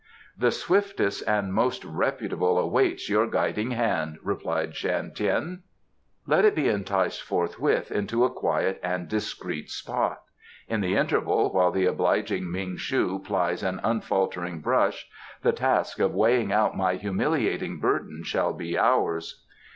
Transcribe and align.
"The 0.35 0.49
swiftest 0.49 1.21
and 1.27 1.53
most 1.53 1.85
reputable 1.85 2.57
awaits 2.57 3.07
your 3.07 3.27
guiding 3.27 3.69
hand," 3.69 4.17
replied 4.23 4.75
Shan 4.75 5.11
Tien. 5.13 5.61
"Let 6.25 6.43
it 6.43 6.55
be 6.55 6.67
enticed 6.69 7.21
forth 7.21 7.57
into 7.91 8.23
a 8.25 8.31
quiet 8.33 8.79
and 8.81 9.07
discreet 9.07 9.69
spot. 9.69 10.21
In 10.67 10.81
the 10.81 10.95
interval, 10.95 11.53
while 11.53 11.69
the 11.69 11.85
obliging 11.85 12.51
Ming 12.51 12.77
shu 12.77 13.19
plies 13.19 13.61
an 13.61 13.79
unfaltering 13.83 14.59
brush, 14.61 15.07
the 15.43 15.51
task 15.53 15.99
of 15.99 16.15
weighing 16.15 16.51
out 16.51 16.75
my 16.75 16.95
humiliating 16.95 17.79
burden 17.79 18.23
shall 18.23 18.53
be 18.53 18.75
ours." 18.75 19.45